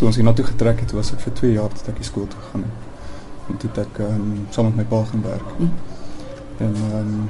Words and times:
toe 0.00 0.08
ons 0.08 0.16
hiernatoe 0.16 0.46
getrek 0.48 0.78
het, 0.80 0.92
was 0.96 1.10
ek 1.12 1.20
vir 1.26 1.32
2 1.36 1.48
jaar 1.58 1.72
tot 1.76 1.88
ek 1.92 1.98
skool 2.08 2.24
toe 2.32 2.38
gegaan 2.40 2.62
het. 2.64 2.84
En 3.52 3.58
toe 3.60 3.68
het 3.68 3.80
ek 3.82 3.98
um, 4.06 4.28
saam 4.54 4.70
met 4.70 4.78
my 4.78 4.84
pa 4.88 5.00
gaan 5.10 5.24
werk. 5.26 5.50
Mm. 5.58 5.74
En 6.66 6.78
ehm 6.86 7.10
um, 7.10 7.26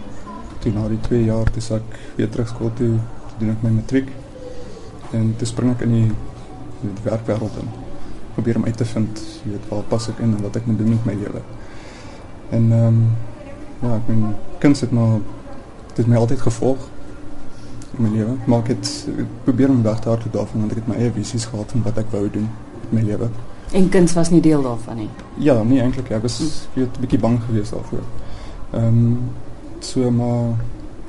toe 0.62 0.70
na 0.76 0.84
die 0.92 1.00
2 1.08 1.24
jaar 1.24 1.50
toe 1.50 1.62
ek 1.74 1.96
weer 2.18 2.28
terug 2.30 2.48
skool 2.52 2.70
toe, 2.78 2.92
toe 3.00 3.38
doen 3.40 3.50
ek 3.56 3.64
my 3.66 3.72
matriek. 3.74 4.12
En 5.18 5.32
toe 5.40 5.48
spring 5.50 5.72
ek 5.72 5.82
in 5.88 5.96
die, 5.96 6.12
die 6.84 6.94
werkwêreld 7.08 7.58
in. 7.64 7.74
Probeer 8.36 8.60
om 8.60 8.68
uit 8.68 8.78
te 8.78 8.86
vind, 8.92 9.24
jy 9.42 9.56
weet, 9.56 9.66
waar 9.72 9.82
pas 9.90 10.08
ek 10.14 10.22
in 10.22 10.36
en 10.36 10.46
wat 10.46 10.60
ek 10.60 10.70
moet 10.70 10.78
doen 10.78 10.94
met 10.94 11.10
my 11.10 11.18
lewe. 11.24 11.42
En 12.54 12.70
ehm 12.70 12.86
um, 12.86 13.02
ja, 13.80 13.96
ek 13.96 14.12
mijn 14.12 14.24
kuns 14.62 14.86
het 14.86 14.94
maar 14.94 15.18
dit 15.96 16.06
my 16.06 16.22
altyd 16.22 16.46
gevolg 16.46 16.86
in 17.96 18.02
my 18.02 18.10
lewe. 18.16 18.34
Maar 18.44 18.58
ek 18.58 18.68
het 18.74 18.90
ek 19.18 19.38
probeer 19.44 19.68
om 19.68 19.82
weg 19.82 20.00
te 20.00 20.08
hardloop 20.08 20.32
daarvan 20.32 20.60
want 20.60 20.72
ek 20.74 20.82
het 20.82 20.88
my 20.88 20.96
eie 20.96 21.12
visies 21.12 21.44
gehad 21.44 21.70
van 21.70 21.82
wat 21.82 21.98
ek 21.98 22.10
wou 22.10 22.30
doen 22.30 22.48
met 22.80 22.92
my 22.98 23.02
lewe. 23.10 23.30
En 23.72 23.88
kuns 23.88 24.12
was 24.12 24.30
nie 24.30 24.40
deel 24.40 24.62
daarvan 24.62 24.96
nie. 24.96 25.08
Ja, 25.38 25.62
nie 25.62 25.80
eintlik. 25.80 26.10
Ek 26.10 26.22
was 26.22 26.40
weet 26.74 26.96
'n 26.96 27.00
bietjie 27.00 27.18
bang 27.18 27.38
geweest 27.46 27.70
daarvoor. 27.70 28.04
Ehm 28.70 28.86
um, 28.86 29.18
so 29.80 30.10
maar 30.10 30.58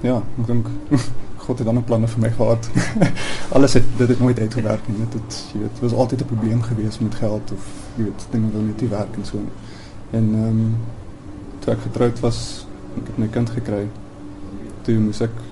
ja, 0.01 0.21
ek 0.39 0.47
dink 0.47 0.67
God 1.45 1.57
het 1.57 1.67
dan 1.67 1.77
'n 1.77 1.83
planne 1.83 2.07
vir 2.07 2.19
my 2.19 2.29
gehad. 2.29 2.69
Alles 3.55 3.73
het 3.73 3.83
dit 3.97 4.07
het 4.07 4.19
nooit 4.19 4.39
uitgewerk 4.39 4.87
nie. 4.87 4.97
Dit 4.97 5.13
het 5.13 5.45
jy 5.53 5.59
weet, 5.59 5.79
was 5.79 5.93
altyd 5.93 6.21
'n 6.21 6.25
probleem 6.25 6.61
geweest 6.61 7.01
met 7.01 7.15
geld 7.15 7.51
of 7.51 7.67
jy 7.95 8.03
weet, 8.03 8.27
dinge 8.29 8.51
wil 8.51 8.61
net 8.61 8.81
nie 8.81 8.89
werk 8.89 9.15
en 9.15 9.25
so. 9.25 9.37
En 10.09 10.33
ehm 10.33 10.47
um, 10.47 10.75
toe 11.59 11.73
ek 11.73 11.81
getroud 11.81 12.19
was, 12.19 12.65
ek 12.97 13.07
het 13.07 13.17
my 13.17 13.27
kind 13.27 13.49
gekry. 13.49 13.87
Toe 14.81 14.99
moes 14.99 15.21
ek 15.21 15.50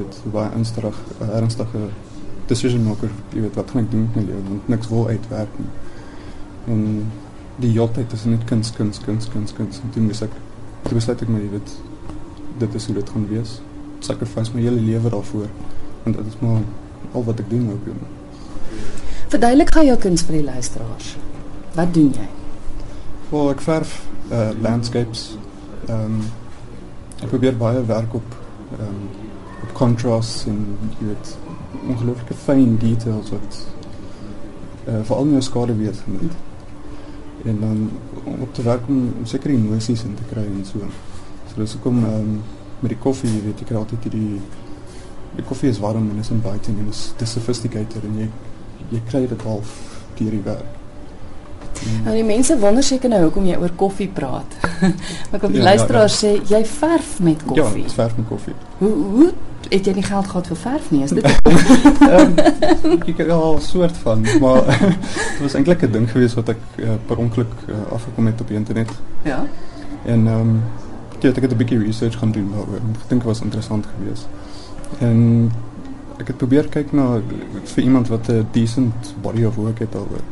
weet 0.00 0.20
baie 0.32 0.50
ernstig 0.50 1.00
ernstige 1.32 1.88
decision 2.48 2.84
maker, 2.84 3.12
jy 3.32 3.44
weet 3.46 3.58
wat 3.58 3.70
gaan 3.72 3.84
ek 3.84 3.90
doen 3.92 4.06
met 4.06 4.16
my 4.18 4.24
lewe 4.28 4.42
want 4.48 4.68
niks 4.68 4.90
wil 4.92 5.08
uitwerk 5.08 5.58
nie. 5.58 5.70
En 6.74 6.82
die 7.62 7.70
heeltyd 7.76 8.12
is 8.12 8.24
net 8.28 8.44
kuns 8.48 8.72
kuns 8.76 9.00
kuns 9.04 9.28
kuns 9.32 9.54
kuns 9.56 9.80
en 9.80 9.92
toe 9.94 10.02
moes 10.02 10.22
ek 10.26 10.34
toe 10.84 10.96
besluit 10.98 11.22
ek 11.22 11.30
maar 11.32 11.44
jy 11.44 11.52
weet 11.54 11.76
dit 12.62 12.74
is 12.80 12.86
hoe 12.90 12.96
dit 12.98 13.14
gaan 13.16 13.28
wees. 13.30 13.58
Sacrifice 14.04 14.52
my 14.54 14.64
hele 14.64 14.80
lewe 14.80 15.12
daarvoor 15.14 15.48
want 16.04 16.16
dit 16.20 16.32
is 16.32 16.40
maar 16.42 16.62
al 17.14 17.24
wat 17.24 17.40
ek 17.40 17.50
doen 17.50 17.68
nou 17.70 17.78
doen. 17.84 18.00
Verduidelik 19.32 19.72
gou 19.74 19.84
jou 19.86 19.96
kuns 19.98 20.22
vir 20.26 20.40
die 20.40 20.46
luisteraars. 20.46 21.14
Wat 21.74 21.94
doen 21.94 22.10
jy? 22.14 22.26
Wel, 23.30 23.50
ek 23.50 23.62
verf 23.64 23.94
uh, 24.30 24.50
landscapes. 24.62 25.24
Um, 25.90 26.20
ik 27.22 27.28
probeer 27.28 27.56
baie 27.56 27.84
werk 27.88 28.14
op, 28.14 28.36
um, 28.80 29.00
op 29.64 29.72
contrast 29.74 30.46
en 30.46 30.78
je 30.98 31.06
weet, 31.06 31.36
ongelooflijke 31.88 32.34
fijn 32.34 32.76
details 32.78 33.30
wat 33.30 33.66
uh, 34.88 34.94
vooral 35.02 35.24
in 35.24 35.32
je 35.32 35.40
schade 35.40 35.76
weet 35.76 36.02
gemaakt. 36.04 36.34
En 37.44 37.60
dan 37.60 37.90
op 38.40 38.54
te 38.54 38.62
werk 38.62 38.80
om 38.88 39.14
zeker 39.22 39.50
emoties 39.50 40.02
in 40.02 40.14
te 40.14 40.22
krijgen 40.30 40.52
en 40.52 40.64
zo. 40.64 40.78
So, 40.78 41.54
dus 41.54 41.74
ik 41.74 41.80
kom 41.80 42.04
um, 42.04 42.42
met 42.78 42.90
die 42.90 42.98
koffie, 42.98 43.34
je 43.34 43.42
weet, 43.42 43.58
je 43.58 43.64
krijgt 43.64 43.84
altijd 43.90 44.12
die, 44.12 44.40
die 45.34 45.44
koffie 45.44 45.68
is 45.68 45.78
warm 45.78 46.10
en 46.10 46.16
is 46.18 46.30
inviting 46.30 46.78
en 46.78 46.86
is, 46.88 47.12
is 47.16 47.32
sophisticated 47.32 48.02
en 48.02 48.16
je, 48.16 48.26
je 48.88 49.00
krijgt 49.02 49.30
het 49.30 49.42
half 49.42 49.80
door 50.14 50.30
die 50.30 50.40
werk. 50.44 50.64
Mm. 51.84 52.02
Nou 52.02 52.14
die 52.14 52.24
mense 52.24 52.58
wonder 52.58 52.82
seker 52.82 53.08
nou 53.08 53.22
hoekom 53.22 53.46
jy 53.46 53.56
oor 53.60 53.72
koffie 53.76 54.08
praat. 54.08 54.56
maar 55.30 55.40
kom 55.40 55.52
die 55.52 55.60
ja, 55.60 55.64
luisteraars 55.72 56.20
ja, 56.20 56.28
ja. 56.28 56.38
sê 56.38 56.54
jy 56.54 56.62
verf 56.64 57.18
met 57.20 57.40
ja, 57.40 57.46
koffie. 57.46 57.82
Ja, 57.82 57.88
ek 57.90 57.96
verf 57.98 58.16
met 58.16 58.28
koffie. 58.28 58.54
Hoe 58.78 58.92
hoe 59.16 59.32
het 59.70 59.86
jy 59.86 59.94
nie 59.94 60.02
geld 60.02 60.26
gehad 60.26 60.46
vir 60.46 60.56
verf 60.56 60.90
nie? 60.90 61.02
Is 61.02 61.10
dit 61.10 61.24
Ehm 62.08 62.38
ek 63.08 63.16
het 63.16 63.28
al 63.28 63.56
'n 63.56 63.60
soort 63.60 63.96
van, 63.96 64.26
maar 64.40 64.62
dit 65.32 65.40
was 65.40 65.54
eintlik 65.54 65.82
'n 65.82 65.92
ding 65.92 66.10
geweest 66.10 66.34
wat 66.34 66.48
ek 66.48 66.62
uh, 66.76 66.96
per 67.06 67.16
ongeluk 67.16 67.52
uh, 67.68 67.92
afgekom 67.92 68.26
het 68.26 68.40
op 68.40 68.48
die 68.48 68.56
internet. 68.56 68.90
Ja. 69.22 69.46
En 70.04 70.26
ehm 70.26 70.40
um, 70.40 70.62
ek 71.20 71.42
het 71.42 71.52
'n 71.52 71.56
bietjie 71.56 71.78
research 71.78 72.18
gaan 72.18 72.32
doen 72.32 72.50
daaroor. 72.50 72.76
Ek 72.76 73.08
dink 73.08 73.20
dit 73.20 73.30
was 73.30 73.40
interessant 73.40 73.86
geweest. 73.96 74.26
En 74.98 75.50
ek 76.18 76.26
het 76.26 76.36
probeer 76.36 76.68
kyk 76.68 76.92
na 76.92 77.20
vir 77.64 77.82
iemand 77.82 78.08
wat 78.08 78.28
'n 78.28 78.46
decent 78.50 79.14
body 79.22 79.44
of 79.44 79.54
work 79.54 79.78
het 79.78 79.92
daaroor 79.92 80.24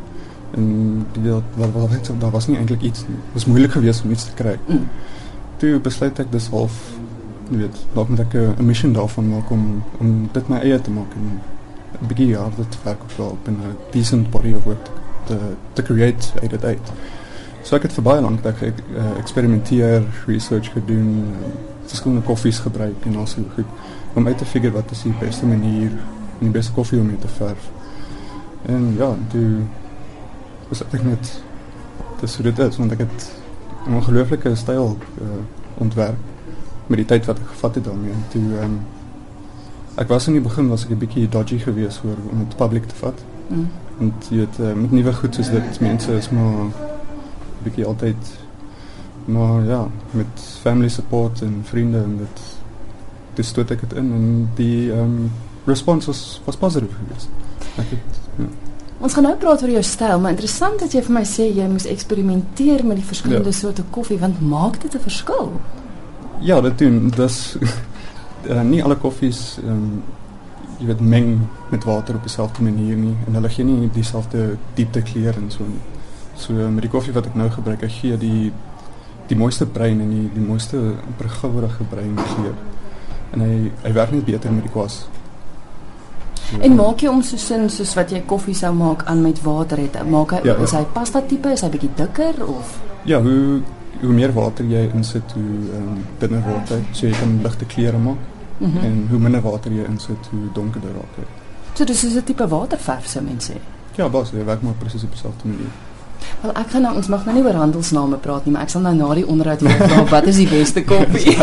en 0.53 1.05
die 1.11 1.31
wat 1.31 1.71
wat 1.73 1.89
weet 1.89 2.11
daar 2.19 2.31
was 2.31 2.47
nie 2.47 2.57
eintlik 2.57 2.81
iets 2.81 3.07
nie. 3.07 3.17
Dit 3.17 3.33
was 3.33 3.45
moeilik 3.45 3.71
geweest 3.71 4.03
om 4.03 4.11
iets 4.11 4.25
te 4.25 4.33
kry. 4.37 4.57
Mm. 4.67 4.87
Toe 5.57 5.79
besluit 5.79 6.19
ek 6.19 6.31
dis 6.31 6.47
half 6.53 6.77
jy 7.53 7.59
weet, 7.65 7.81
dalk 7.93 8.09
moet 8.09 8.19
ek 8.19 8.33
'n 8.33 8.65
mission 8.65 8.93
daarvan 8.93 9.29
maak 9.29 9.51
om 9.51 9.83
om 9.99 10.29
dit 10.33 10.49
my 10.49 10.57
eie 10.57 10.81
te 10.81 10.91
maak 10.91 11.13
en 11.15 11.39
'n 12.01 12.07
bietjie 12.07 12.27
jaar 12.27 12.51
dit 12.55 12.77
werk 12.83 13.01
op 13.03 13.19
op 13.31 13.47
'n 13.47 13.57
decent 13.91 14.29
body 14.29 14.53
of 14.53 14.63
work 14.63 14.89
te 15.25 15.37
te 15.73 15.81
create 15.81 16.27
uit 16.41 16.49
dit 16.49 16.65
uit. 16.65 16.91
So 17.63 17.75
ek 17.75 17.81
het 17.81 17.93
vir 17.93 18.03
baie 18.03 18.21
lank 18.21 18.41
tyd 18.41 18.61
ek 18.61 18.79
uh, 18.95 19.19
eksperimenteer, 19.19 20.03
research 20.27 20.71
gedoen, 20.71 21.09
uh, 21.31 21.51
verskillende 21.85 22.25
koffies 22.25 22.59
gebruik 22.59 23.05
en 23.05 23.15
also 23.15 23.41
goed 23.55 23.65
om 24.13 24.27
uit 24.27 24.37
te 24.37 24.45
figure 24.45 24.73
wat 24.73 24.91
is 24.91 25.01
die 25.01 25.13
beste 25.19 25.45
manier 25.45 25.91
en 26.39 26.43
die 26.43 26.49
beste 26.49 26.73
koffie 26.73 26.99
om 26.99 27.05
mee 27.05 27.19
te 27.19 27.27
verf. 27.27 27.69
En 28.65 28.93
ja, 28.97 29.15
toe 29.31 29.63
besef 30.69 30.93
ek 30.93 31.03
net 31.03 31.31
dis 32.21 32.35
hoe 32.35 32.45
dit 32.45 32.59
is 32.59 32.77
want 32.77 32.91
ek 32.91 32.99
het 32.99 33.31
'n 33.87 33.95
ongelooflike 33.95 34.55
styl 34.55 34.97
uh, 35.21 35.41
ontwerp 35.77 36.19
met 36.87 36.97
die 36.97 37.05
tyd 37.05 37.25
wat 37.25 37.39
ek 37.39 37.47
gevat 37.47 37.75
het 37.75 37.85
daarmee 37.85 38.13
toe 38.33 38.43
um, 38.63 38.79
ek 39.95 40.07
was 40.07 40.27
in 40.27 40.33
die 40.33 40.43
begin 40.43 40.69
was 40.69 40.85
ek 40.85 40.91
'n 40.91 40.97
bietjie 40.97 41.29
dodgy 41.29 41.59
geweest 41.59 42.01
oor 42.05 42.17
om 42.31 42.39
dit 42.45 42.57
publiek 42.57 42.85
te 42.85 42.95
vat. 42.95 43.19
Mm. 43.47 43.67
En 43.99 44.13
jy 44.29 44.39
het 44.39 44.57
uh, 44.59 44.73
met 44.73 44.91
nuwe 44.91 45.13
goed 45.13 45.35
soos 45.35 45.49
dit 45.49 45.79
mense 45.79 46.11
is 46.11 46.29
maar 46.29 46.71
bietjie 47.63 47.85
altyd 47.85 48.17
maar 49.25 49.63
ja, 49.63 49.87
met 50.11 50.41
family 50.61 50.89
support 50.89 51.41
en 51.41 51.61
vriende 51.63 51.97
en 51.97 52.17
dit 52.17 52.41
dis 53.35 53.47
stoot 53.47 53.71
ek 53.71 53.79
dit 53.79 53.93
in 53.93 54.11
en 54.13 54.49
die 54.55 54.91
um, 54.91 55.31
response 55.65 56.07
was 56.07 56.41
was 56.45 56.57
positief 56.57 56.91
geweest. 56.97 57.29
Ek 57.77 57.89
het 57.89 58.19
ja. 58.37 58.49
Ons 59.03 59.13
gaan 59.13 59.23
nou 59.23 59.35
praat 59.35 59.61
oor 59.61 59.69
jou 59.69 59.83
styl, 59.83 60.19
maar 60.19 60.31
interessant 60.31 60.79
dat 60.79 60.93
jy 60.95 61.01
vir 61.03 61.13
my 61.13 61.23
sê 61.27 61.49
jy 61.51 61.65
moes 61.67 61.85
eksperimenteer 61.85 62.85
met 62.87 62.95
die 62.95 63.07
verskillende 63.07 63.51
ja. 63.51 63.57
soorte 63.57 63.83
koffie 63.91 64.19
want 64.19 64.41
maak 64.41 64.81
dit 64.81 64.95
'n 64.95 64.99
verskil? 64.99 65.51
Ja, 66.43 66.61
dit 66.61 66.77
doen. 66.77 67.07
Dis 67.15 67.55
uh, 68.49 68.61
nie 68.73 68.83
alle 68.83 68.99
koffies 68.99 69.57
ehm 69.63 69.71
um, 69.71 70.03
jy 70.81 70.89
weet 70.89 71.01
meng 71.05 71.27
met 71.71 71.83
water 71.87 72.17
op 72.17 72.25
dieselfde 72.25 72.63
manier 72.65 72.97
nie 72.97 73.13
en 73.27 73.37
hulle 73.37 73.49
gee 73.49 73.63
nie 73.63 73.89
dieselfde 73.93 74.57
diepte 74.75 75.01
kleur 75.05 75.37
en 75.39 75.51
so 75.53 75.63
nie. 75.63 75.79
So 76.35 76.53
met 76.53 76.83
die 76.83 76.89
koffie 76.91 77.13
wat 77.15 77.29
ek 77.29 77.37
nou 77.39 77.47
gebruik, 77.53 77.85
ek 77.85 77.93
gee 78.01 78.17
die 78.19 78.51
die 79.29 79.37
mooiste 79.39 79.65
bruin 79.69 80.01
en 80.03 80.09
die 80.11 80.25
die 80.33 80.43
mooiste 80.43 80.81
pergouerige 81.21 81.87
bruin 81.87 82.17
kleur. 82.33 82.57
En 83.31 83.45
hy 83.45 83.53
hy 83.85 83.93
werk 83.95 84.11
net 84.11 84.25
beter 84.27 84.51
met 84.51 84.67
die 84.67 84.73
kwas. 84.73 85.05
En 86.59 86.75
maak 86.75 87.01
jy 87.01 87.13
hom 87.13 87.21
so 87.23 87.39
sin 87.39 87.69
soos 87.71 87.93
wat 87.97 88.11
jy 88.11 88.19
koffie 88.27 88.57
sou 88.57 88.73
maak 88.75 89.05
aan 89.09 89.23
met 89.23 89.39
water 89.45 89.79
het? 89.79 89.95
Maak 90.09 90.35
hy 90.35 90.41
ja, 90.43 90.57
ja. 90.57 90.67
is 90.67 90.75
hy 90.75 90.83
pasta 90.93 91.21
tipe, 91.29 91.53
is 91.53 91.63
hy 91.63 91.71
bietjie 91.77 91.93
dikker 92.01 92.43
of? 92.43 92.75
Ja, 93.07 93.21
hoe 93.23 93.61
hoe 94.01 94.13
meer 94.13 94.33
water 94.33 94.65
jy 94.65 94.89
insit, 94.93 95.31
hoe 95.33 95.77
um, 95.77 96.03
dunner 96.19 96.41
word 96.47 96.69
hy. 96.69 96.81
So 96.91 97.07
jy 97.07 97.13
kan 97.19 97.39
ligte 97.43 97.65
kleure 97.65 97.97
maak. 97.97 98.17
Mm 98.57 98.71
-hmm. 98.71 98.83
En 98.83 99.07
hoe 99.09 99.19
minder 99.19 99.41
water 99.41 99.71
jy 99.71 99.85
insit, 99.89 100.29
hoe 100.31 100.51
donkerder 100.53 100.91
raak 100.91 101.15
hy. 101.15 101.23
So 101.73 101.85
dis 101.85 102.03
is 102.03 102.15
'n 102.15 102.23
tipe 102.23 102.47
waterverf 102.47 103.07
sou 103.07 103.23
mense 103.23 103.51
sê. 103.51 103.57
Ja, 103.95 104.09
bas, 104.09 104.31
hy 104.31 104.43
werk 104.45 104.61
maar 104.61 104.73
presies 104.73 105.03
op 105.03 105.11
dieselfde 105.11 105.47
manier. 105.47 105.73
Wel 106.41 106.51
ek 106.53 106.69
gaan 106.69 106.81
nou 106.81 106.95
ons 106.95 107.07
mag 107.07 107.25
nou 107.25 107.35
nie 107.35 107.43
oor 107.43 107.53
handelsname 107.53 108.17
praat 108.17 108.45
nie, 108.45 108.53
maar 108.53 108.61
ek 108.61 108.69
sal 108.69 108.81
nou 108.81 108.93
na 108.95 109.13
die 109.13 109.25
onderhoud 109.27 109.61
weer 109.61 109.75
vra 109.81 110.03
wat 110.11 110.27
is 110.27 110.39
die 110.41 110.47
beste 110.47 110.83
koffie? 110.93 111.37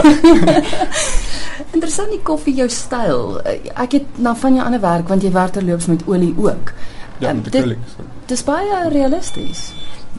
Interessant 1.74 2.10
die 2.10 2.22
koffie 2.22 2.54
jou 2.54 2.68
styl. 2.68 3.40
Eh, 3.44 3.58
ek 3.74 3.92
het 3.92 4.18
nou 4.18 4.36
van 4.36 4.54
jou 4.54 4.64
ander 4.64 4.80
werk 4.80 5.08
want 5.08 5.22
jy 5.22 5.32
werk 5.34 5.52
terloops 5.52 5.86
met 5.86 6.06
olie 6.06 6.34
ook. 6.36 6.72
Ja, 7.20 7.32
met 7.32 7.46
acrylic. 7.46 7.78
Dis 8.26 8.44
baie 8.44 8.88
realisties. 8.88 9.72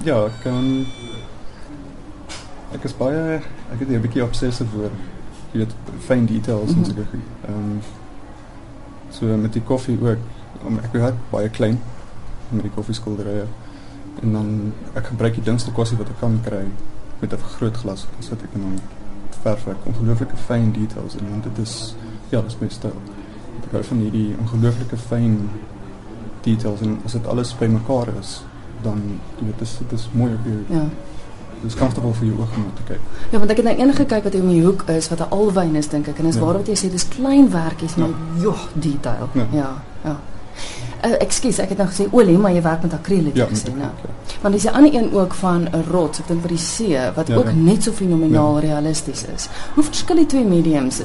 Ja, 0.06 0.26
ek 0.26 0.44
kan 0.44 0.86
ek 2.74 2.84
is 2.84 2.96
baie 2.98 3.40
ek 3.74 3.80
het 3.80 3.90
'n 3.90 4.02
bietjie 4.02 4.24
obsessief 4.24 4.76
oor 4.76 4.92
jy 5.52 5.64
weet 5.64 5.74
fyn 6.00 6.26
details 6.26 6.76
mm 6.76 6.84
-hmm. 6.84 6.84
en 6.84 6.86
so 6.86 7.10
goed. 7.12 7.28
Ehm 7.48 7.72
um, 7.72 7.82
so 9.10 9.26
met 9.38 9.54
die 9.54 9.62
koffie 9.62 9.98
ook 10.02 10.18
om 10.66 10.78
ek 10.78 10.94
het 10.94 11.16
baie 11.30 11.50
klein 11.50 11.80
met 12.50 12.62
die 12.62 12.72
koffieskilderye 12.72 13.46
en 14.22 14.32
dan 14.32 14.74
ek 14.94 15.06
gebruik 15.06 15.34
die 15.34 15.44
dingste 15.44 15.72
koffie 15.72 15.98
wat 15.98 16.10
ek 16.10 16.20
kan 16.20 16.40
kry 16.44 16.66
met 17.20 17.34
'n 17.34 17.38
groot 17.56 17.78
glas 17.78 18.08
sodat 18.20 18.44
ek 18.44 18.52
kan 18.52 18.80
verf 19.44 19.68
ek 19.68 19.86
ongelooflike 19.86 20.38
fyn 20.38 20.72
details 20.72 21.16
en 21.16 21.42
dit 21.42 21.58
is 21.58 21.96
ja, 22.32 22.42
dis 22.42 22.58
my 22.60 22.70
styl. 22.72 22.96
Ek 23.66 23.76
hou 23.76 23.84
van 23.84 24.04
hierdie 24.06 24.32
ongelooflike 24.40 24.98
fyn 24.98 25.38
details 26.46 26.82
en 26.86 26.98
as 27.06 27.18
dit 27.18 27.28
alles 27.28 27.54
bymekaar 27.60 28.08
is, 28.20 28.42
dan 28.86 29.02
jy 29.40 29.46
weet 29.50 29.60
dis 29.60 29.78
dit 29.82 29.96
is 30.00 30.08
mooi 30.18 30.32
op 30.34 30.48
jou. 30.48 30.60
Ja. 30.70 30.86
Dis 31.62 31.76
comfortable 31.76 32.14
vir 32.14 32.28
jou 32.28 32.38
oë 32.42 32.58
om 32.58 32.74
te 32.76 32.84
kyk. 32.88 33.00
Ja, 33.32 33.38
want 33.38 33.52
ek 33.52 33.62
het 33.62 33.66
nou 33.66 33.76
enige 33.78 34.06
kyk 34.06 34.24
wat 34.24 34.36
om 34.36 34.50
die 34.50 34.64
hoek 34.64 34.84
is 34.90 35.10
wat 35.10 35.20
'n 35.20 35.30
alwyn 35.30 35.76
is 35.76 35.88
dink 35.88 36.08
ek 36.08 36.20
en 36.20 36.26
is 36.26 36.36
ja. 36.36 36.42
waar 36.42 36.58
wat 36.58 36.68
jy 36.68 36.76
sê 36.76 36.92
dis 36.92 37.08
klein 37.08 37.50
werkies 37.52 37.96
maar 37.96 38.10
ja. 38.10 38.42
joh 38.42 38.62
detail. 38.74 39.30
Ja, 39.34 39.48
ja. 39.52 39.70
ja. 40.04 40.16
Uh, 41.02 41.16
ekskuus, 41.18 41.58
ek 41.58 41.70
het 41.74 41.80
nou 41.82 41.88
gesê 41.90 42.06
olie, 42.12 42.38
maar 42.38 42.52
jy 42.54 42.62
werk 42.62 42.84
met 42.86 42.94
akriel 42.94 43.26
het 43.26 43.36
ja, 43.36 43.46
jy 43.46 43.56
gesê 43.56 43.72
nou. 43.74 43.90
Ja. 44.04 44.36
Want 44.42 44.54
dis 44.54 44.66
'n 44.66 44.74
ander 44.74 44.94
een 44.94 45.14
ook 45.14 45.34
van 45.34 45.68
'n 45.72 45.84
rots, 45.90 46.20
ek 46.20 46.28
dink 46.28 46.42
by 46.42 46.48
die 46.48 46.58
see 46.58 47.00
wat 47.16 47.28
ja, 47.28 47.36
ook 47.36 47.46
ja. 47.46 47.52
net 47.54 47.84
so 47.84 47.92
fenomenaal 47.92 48.54
ja. 48.56 48.62
realisties 48.68 49.26
is. 49.36 49.50
Hoe 49.74 49.84
verskil 49.84 50.16
die 50.16 50.26
twee 50.26 50.46
mediums? 50.46 51.02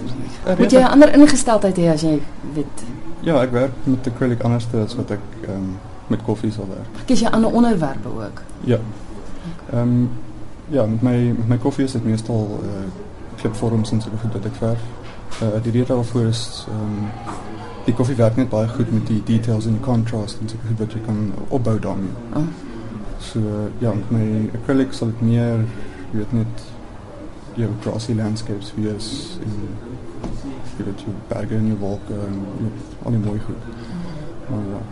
Moet 0.59 0.71
jy 0.73 0.81
'n 0.81 0.91
ander 0.91 1.15
ingesteldheid 1.15 1.77
hê 1.77 1.93
as 1.93 2.01
jy 2.03 2.21
weet? 2.55 2.85
Ja, 3.21 3.43
ek 3.43 3.51
werk 3.51 3.73
met 3.85 4.07
acrylic 4.07 4.43
anders 4.43 4.67
as 4.85 4.97
wat 4.97 5.11
ek 5.11 5.21
ehm 5.43 5.55
um, 5.57 5.79
met 6.07 6.23
koffie 6.23 6.53
sal 6.53 6.69
werk. 6.69 7.07
Kies 7.07 7.21
jy 7.21 7.29
ander 7.29 7.51
onderwerpe 7.51 8.09
ook? 8.09 8.43
Ja. 8.65 8.79
Ehm 9.73 9.81
um, 9.81 10.11
ja, 10.69 10.87
met 10.87 11.03
my 11.03 11.17
met 11.37 11.49
my 11.49 11.59
koffie 11.59 11.85
is 11.85 11.93
dit 11.93 12.05
meestal 12.05 12.61
uh 12.63 12.87
klipvorms 13.37 13.91
en 13.93 14.01
so 14.01 14.11
goed 14.21 14.33
wat 14.33 14.45
ek 14.45 14.55
verf. 14.61 14.85
Uh 15.43 15.63
die 15.63 15.73
rede 15.73 15.93
daarvoor 15.95 16.27
is 16.27 16.67
ehm 16.69 16.85
um, 16.85 17.11
die 17.87 17.95
koffie 17.95 18.17
werk 18.19 18.37
net 18.37 18.49
baie 18.51 18.69
goed 18.69 18.91
met 18.93 19.07
die 19.07 19.23
details 19.25 19.67
en 19.67 19.77
die 19.79 19.85
contrast 19.85 20.41
en 20.41 20.49
so 20.49 20.57
goed 20.67 20.79
wat 20.79 20.93
jy 20.93 21.03
kan 21.07 21.33
opbou 21.49 21.79
daarmee. 21.79 22.11
Oh. 22.35 22.49
So 23.19 23.41
ja, 23.79 23.93
met 23.95 24.11
my 24.11 24.51
acrylic 24.59 24.93
sal 24.93 25.13
dit 25.15 25.21
meer 25.21 25.63
jy 26.11 26.19
weet 26.19 26.33
net 26.33 26.67
jou 27.57 27.71
grassy 27.85 28.15
landscapes 28.15 28.73
wees 28.77 29.39
en 29.45 29.55
jy 30.79 30.89
weet 30.89 31.07
jy 31.07 31.17
berge 31.31 31.57
en 31.57 31.71
jou 31.73 31.79
wolke 31.81 32.19
en 32.27 32.43
jy 32.43 32.67
weet, 32.67 32.85
al 33.05 33.17
die 33.17 33.25
mooi 33.29 33.41
goed. 33.47 33.73
Maar 34.51 34.69
ja, 34.75 34.85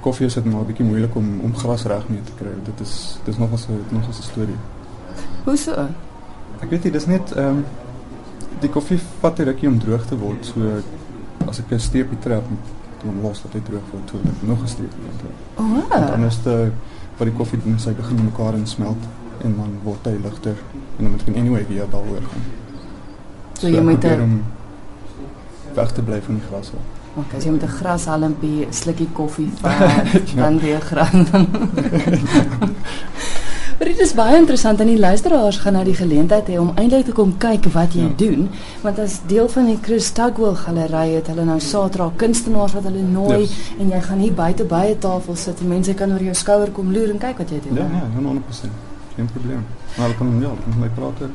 koffie 0.00 0.26
is 0.26 0.34
dit 0.34 0.44
maar 0.44 0.62
'n 0.62 0.66
bietjie 0.66 0.86
moeilik 0.86 1.14
om 1.16 1.40
om 1.40 1.56
gras 1.56 1.84
reg 1.84 2.08
mee 2.08 2.22
te 2.24 2.32
kry. 2.38 2.54
Dit 2.64 2.80
is 2.80 3.18
dis 3.24 3.38
nog 3.38 3.50
'n 3.50 3.84
nog 3.90 4.08
'n 4.08 4.22
storie. 4.22 4.60
Hoe 5.48 5.56
so? 5.56 5.72
Ek 6.60 6.68
weet 6.68 6.84
jy 6.84 6.90
dis 6.92 7.06
net 7.08 7.30
ehm 7.32 7.60
um, 7.62 7.66
die 8.60 8.68
koffie 8.68 8.98
vat 9.22 9.38
'n 9.40 9.46
rukkie 9.48 9.68
om 9.70 9.78
droog 9.80 10.04
te 10.10 10.16
word. 10.20 10.44
So 10.44 10.60
as 11.48 11.60
ek 11.62 11.72
'n 11.72 11.80
steepie 11.80 12.18
trap 12.20 12.44
dan 13.02 13.22
los 13.22 13.40
dat 13.42 13.54
hy 13.56 13.62
droog 13.68 13.86
word 13.92 14.04
toe 14.10 14.20
ek 14.28 14.42
nog 14.50 14.60
'n 14.62 14.68
steepie 14.68 15.14
trap. 15.22 15.36
Oh. 15.56 15.96
En 15.96 16.06
dan 16.06 16.24
is 16.24 16.42
dit 16.42 16.72
wat 17.16 17.26
die 17.30 17.36
koffie 17.40 17.60
doen, 17.64 17.78
sy 17.78 17.94
begin 17.96 18.24
mekaar 18.24 18.54
insmelt 18.60 19.02
en 19.44 19.56
dan 19.56 19.72
word 19.82 20.04
hy 20.04 20.16
ligter 20.22 20.56
en 20.98 21.02
dan 21.02 21.10
moet 21.10 21.28
ek 21.28 21.36
anyway 21.36 21.64
weer 21.68 21.88
daaroor 21.90 22.24
gaan. 22.30 22.44
So, 23.54 23.66
so 23.66 23.68
jy 23.68 23.80
moet 23.80 24.04
om 24.04 24.44
weg 25.74 25.92
te 25.92 26.02
bly 26.02 26.20
van 26.22 26.34
die 26.34 26.46
gras. 26.50 26.72
OK, 27.16 27.34
as 27.36 27.44
jy 27.44 27.50
met 27.50 27.62
'n 27.62 27.76
grashalmpie 27.80 28.66
slukkie 28.70 29.08
koffie 29.12 29.50
vat, 29.60 30.28
ja. 30.28 30.36
dan 30.36 30.60
weer 30.60 30.80
gras. 30.80 31.10
Maar 33.78 33.86
dit 33.86 34.00
is 34.02 34.12
baie 34.14 34.36
interessant 34.36 34.80
en 34.80 34.88
die 34.90 34.98
luisteraars 34.98 35.56
gaan 35.62 35.76
nou 35.78 35.84
die 35.86 35.94
geleentheid 35.94 36.48
hê 36.50 36.56
om 36.58 36.72
eintlik 36.74 37.04
te 37.06 37.12
kom 37.14 37.36
kyk 37.38 37.68
wat 37.74 37.92
jy 37.94 38.08
ja. 38.08 38.14
doen 38.18 38.48
want 38.82 38.98
as 38.98 39.20
deel 39.30 39.46
van 39.52 39.68
die 39.70 39.76
Chris 39.82 40.08
Tugwell 40.16 40.56
galery 40.58 41.12
het 41.12 41.30
hulle 41.30 41.44
nou 41.46 41.60
Satra 41.62 42.08
kunstenaars 42.22 42.74
wat 42.74 42.88
hulle 42.90 43.04
nooi 43.06 43.44
yes. 43.44 43.54
en 43.78 43.92
jy 43.94 44.00
gaan 44.08 44.24
hier 44.24 44.34
buite 44.34 44.66
by 44.66 44.82
'n 44.96 44.98
tafel 44.98 45.36
sit 45.36 45.62
en 45.62 45.70
mense 45.74 45.94
kan 45.94 46.12
oor 46.12 46.26
jou 46.26 46.34
skouer 46.34 46.74
kom 46.74 46.90
loer 46.92 47.14
en 47.14 47.18
kyk 47.18 47.38
wat 47.38 47.54
jy 47.54 47.60
doen. 47.68 47.78
Ja, 47.78 47.86
ja, 48.02 48.10
100%. 48.18 48.82
Geen 49.14 49.30
probleem. 49.32 49.64
Maar 49.96 50.06
hulle 50.06 50.18
kan 50.18 50.40
ja, 50.40 50.50
met 50.66 50.78
my 50.78 50.88
praat. 50.88 51.30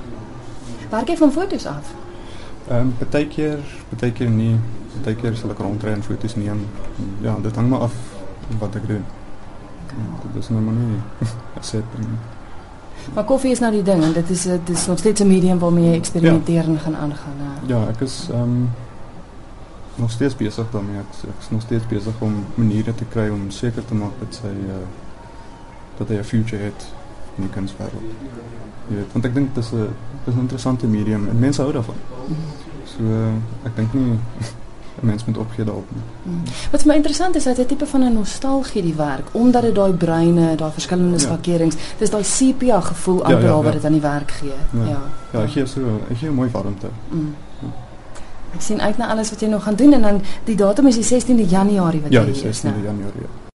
Waar 0.89 1.17
van 1.17 1.31
foto's 1.31 1.65
af? 1.65 1.95
Ehm 2.67 2.79
um, 2.79 2.93
partykeer, 2.97 3.59
partykeer 3.89 4.29
nie. 4.29 4.55
Partykeer 4.93 5.35
sal 5.35 5.49
ek 5.49 5.59
rondry 5.59 5.91
en 5.91 6.03
foto's 6.03 6.35
neem. 6.35 6.67
Ja, 7.21 7.37
dit 7.41 7.55
hang 7.55 7.69
maar 7.69 7.79
af 7.79 7.93
wat 8.59 8.75
ek 8.75 8.87
doen. 8.87 9.03
Ja, 9.97 10.27
dit 10.33 10.43
is 10.43 10.49
nou 10.49 10.61
maar 10.61 10.73
nie 10.73 10.97
set 11.61 11.83
nie. 11.97 12.07
Maar 13.13 13.23
koffie 13.23 13.51
is 13.51 13.59
nou 13.59 13.71
die 13.71 13.83
ding 13.83 14.03
en 14.03 14.13
dit 14.13 14.29
is 14.29 14.43
dit 14.43 14.69
is 14.69 14.85
nog 14.87 14.97
steeds 14.97 15.21
'n 15.21 15.27
medium 15.27 15.59
waarmee 15.59 15.85
jy 15.89 15.95
eksperimenteer 15.95 16.63
ja. 16.63 16.69
en 16.69 16.79
gaan 16.79 16.95
aangaan. 16.95 17.33
Ja, 17.65 17.87
ek 17.87 17.99
is 17.99 18.27
ehm 18.31 18.41
um, 18.41 18.69
nog 19.95 20.11
steeds 20.11 20.35
besig 20.35 20.71
daarmee. 20.71 20.97
Ek, 20.97 21.27
ek 21.29 21.39
is 21.39 21.49
nog 21.49 21.61
steeds 21.61 21.87
besig 21.87 22.13
om 22.19 22.45
maniere 22.55 22.95
te 22.95 23.05
kry 23.05 23.29
om 23.29 23.49
seker 23.49 23.85
te 23.85 23.93
maak 23.93 24.11
dat 24.19 24.35
sy 24.35 24.53
uh, 24.67 24.85
dat 25.97 26.07
hy 26.07 26.15
'n 26.15 26.23
future 26.23 26.63
het 26.63 26.93
in 27.35 27.43
die 27.43 27.51
kunswêreld. 27.51 28.11
Jy 28.87 28.95
weet, 28.95 29.11
want 29.11 29.25
ek 29.25 29.33
dink 29.33 29.55
dit 29.55 29.63
is 29.63 29.71
'n 29.71 29.95
dis 30.25 30.35
'n 30.35 30.39
interessante 30.39 30.87
medium 30.87 31.29
en 31.29 31.39
mense 31.39 31.61
hou 31.61 31.73
daarvan. 31.73 31.95
Mhm. 32.27 32.35
So 32.85 33.03
uh, 33.03 33.65
ek 33.65 33.75
dink 33.75 33.93
nie 33.93 34.19
mens 34.99 35.25
moet 35.25 35.37
opgee 35.37 35.65
daarop. 35.65 35.87
Hmm. 36.23 36.41
Wat 36.71 36.85
my 36.85 36.95
interessant 36.95 37.35
is, 37.35 37.43
dat 37.43 37.57
hy 37.57 37.65
tipe 37.65 37.85
van 37.85 38.03
'n 38.03 38.13
nostalgie 38.13 38.81
die 38.81 38.93
werk, 38.93 39.27
omdat 39.31 39.61
dit 39.61 39.75
daai 39.75 39.93
breine, 39.93 40.55
daai 40.55 40.71
verskillende 40.71 41.19
ja. 41.19 41.19
skakerings, 41.19 41.75
dis 41.97 42.09
daai 42.09 42.23
sepia 42.23 42.81
gevoel 42.81 43.25
aan 43.25 43.31
ja, 43.31 43.39
ja, 43.39 43.45
ja. 43.45 43.61
wat 43.61 43.73
dit 43.73 43.85
aan 43.85 43.91
die 43.91 44.01
werk 44.01 44.31
gee. 44.31 44.53
Ja. 44.71 44.83
Ja, 44.83 45.01
ja 45.31 45.47
gee 45.47 45.65
so, 45.65 45.81
ek 46.09 46.17
gee 46.17 46.29
'n 46.29 46.33
mooi 46.33 46.49
warmte. 46.51 46.87
Ja. 47.09 47.67
Ek 48.53 48.61
sien 48.61 48.81
uit 48.81 48.97
na 48.97 49.07
alles 49.07 49.29
wat 49.29 49.39
jy 49.39 49.47
nog 49.47 49.63
gaan 49.63 49.75
doen 49.75 49.93
en 49.93 50.01
dan 50.01 50.21
die 50.43 50.55
datum 50.55 50.87
is 50.87 50.95
die 50.95 51.21
16de 51.21 51.49
Januarie 51.49 52.01
wat 52.01 52.11
ja, 52.11 52.21
jy 52.21 52.27
Ja, 52.27 52.33
die 52.33 52.41
16de 52.41 52.83
Januarie. 52.83 53.21
Ja. 53.21 53.42